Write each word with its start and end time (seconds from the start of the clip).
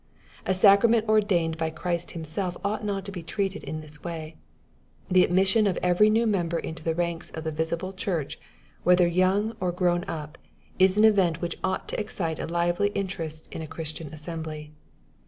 A 0.47 0.55
sacrament 0.55 1.07
ordained 1.07 1.57
by 1.59 1.69
Christ 1.69 2.13
Himself 2.17 2.57
ought 2.65 2.83
not 2.83 3.05
to 3.05 3.11
be 3.11 3.21
treated 3.21 3.63
in 3.63 3.81
this 3.81 4.03
way. 4.03 4.35
The 5.11 5.23
admission 5.23 5.67
of 5.67 5.77
every 5.83 6.09
new 6.09 6.25
member 6.25 6.57
into 6.57 6.83
the 6.83 6.95
ranks 6.95 7.29
of 7.29 7.43
the 7.43 7.51
visible 7.51 7.93
church, 7.93 8.39
whether 8.81 9.05
young 9.05 9.55
or 9.59 9.71
grown 9.71 10.03
up, 10.05 10.39
is 10.79 10.97
an 10.97 11.03
event 11.05 11.39
which 11.39 11.59
ought 11.63 11.87
to 11.89 11.99
excite 11.99 12.39
a 12.39 12.47
lively 12.47 12.87
interest 12.95 13.47
in 13.51 13.61
a 13.61 13.67
Christian 13.67 14.07
assembly. 14.07 14.71